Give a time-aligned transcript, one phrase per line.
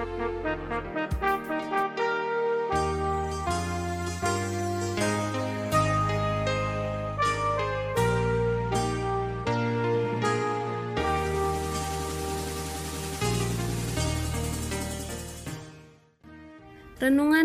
[0.00, 0.16] Renungan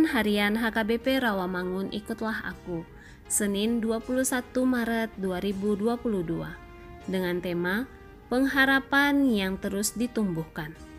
[0.07, 2.87] Harian HKBP Rawamangun Ikutlah Aku,
[3.27, 4.23] Senin 21
[4.63, 5.91] Maret 2022,
[7.11, 7.83] dengan tema
[8.31, 10.94] Pengharapan yang Terus Ditumbuhkan.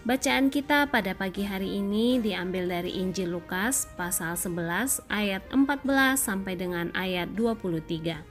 [0.00, 5.84] Bacaan kita pada pagi hari ini diambil dari Injil Lukas pasal 11 ayat 14
[6.16, 8.24] sampai dengan ayat 23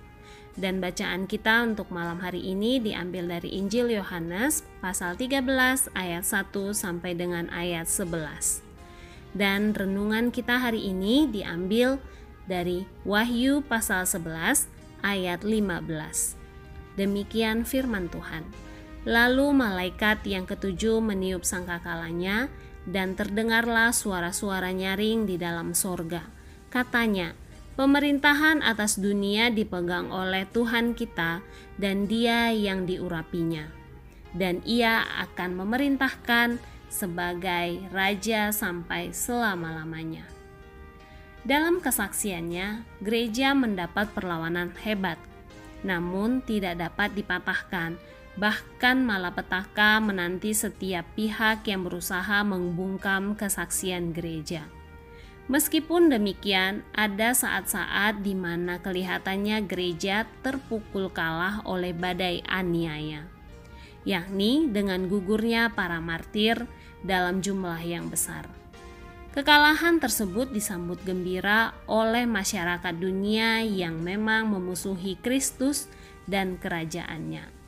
[0.58, 5.46] dan bacaan kita untuk malam hari ini diambil dari Injil Yohanes pasal 13
[5.94, 8.66] ayat 1 sampai dengan ayat 11.
[9.38, 12.02] Dan renungan kita hari ini diambil
[12.50, 14.66] dari Wahyu pasal 11
[15.06, 15.85] ayat 15.
[16.97, 18.69] Demikian firman Tuhan.
[19.09, 22.46] Lalu malaikat yang ketujuh meniup sangkakalanya
[22.86, 26.30] dan terdengarlah suara-suara nyaring di dalam sorga.
[26.70, 27.34] Katanya,
[27.74, 31.42] pemerintahan atas dunia dipegang oleh Tuhan kita
[31.81, 33.66] dan dia yang diurapinya.
[34.30, 40.30] Dan ia akan memerintahkan sebagai raja sampai selama-lamanya.
[41.41, 45.18] Dalam kesaksiannya, gereja mendapat perlawanan hebat,
[45.81, 47.97] namun tidak dapat dipatahkan.
[48.39, 54.63] Bahkan malapetaka menanti setiap pihak yang berusaha membungkam kesaksian gereja.
[55.51, 63.28] Meskipun demikian, ada saat-saat di mana kelihatannya gereja terpukul kalah oleh badai aniaya
[64.07, 66.67] yakni dengan gugurnya para martir
[67.03, 68.47] dalam jumlah yang besar.
[69.29, 75.85] Kekalahan tersebut disambut gembira oleh masyarakat dunia yang memang memusuhi Kristus
[76.25, 77.59] dan kerajaannya.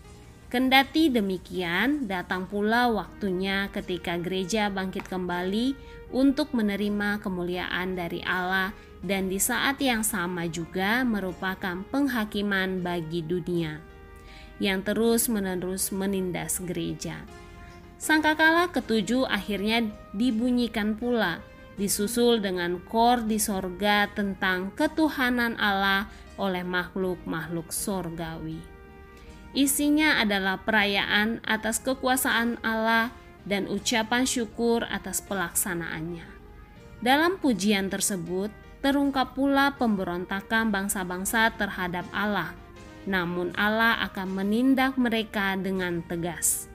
[0.51, 5.79] Kendati demikian, datang pula waktunya ketika gereja bangkit kembali
[6.12, 13.79] untuk menerima kemuliaan dari Allah, dan di saat yang sama juga merupakan penghakiman bagi dunia
[14.59, 17.23] yang terus-menerus menindas gereja.
[17.95, 21.40] Sangkakala ketujuh akhirnya dibunyikan pula,
[21.79, 28.71] disusul dengan kor di sorga tentang ketuhanan Allah oleh makhluk-makhluk sorgawi.
[29.51, 33.11] Isinya adalah perayaan atas kekuasaan Allah
[33.43, 36.27] dan ucapan syukur atas pelaksanaannya.
[37.03, 42.55] Dalam pujian tersebut, terungkap pula pemberontakan bangsa-bangsa terhadap Allah
[43.05, 46.69] namun Allah akan menindak mereka dengan tegas.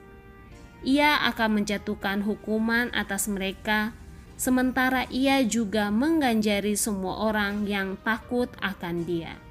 [0.83, 3.95] Ia akan menjatuhkan hukuman atas mereka,
[4.37, 9.46] sementara Ia juga mengganjari semua orang yang takut akan Dia.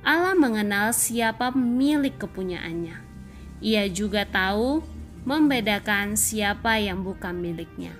[0.00, 2.96] Allah mengenal siapa milik kepunyaannya.
[3.60, 4.80] Ia juga tahu
[5.28, 7.92] membedakan siapa yang bukan miliknya.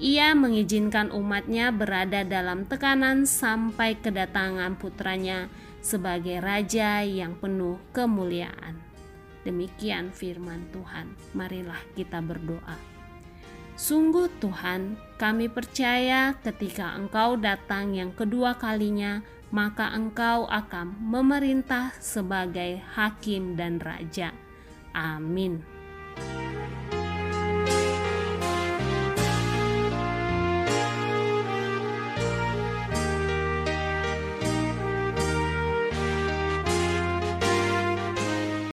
[0.00, 8.80] Ia mengizinkan umatnya berada dalam tekanan sampai kedatangan putranya sebagai raja yang penuh kemuliaan.
[9.44, 11.16] Demikian firman Tuhan.
[11.32, 12.76] Marilah kita berdoa.
[13.80, 22.82] Sungguh Tuhan, kami percaya ketika Engkau datang yang kedua kalinya, maka Engkau akan memerintah sebagai
[22.94, 24.30] hakim dan raja.
[24.94, 25.79] Amin.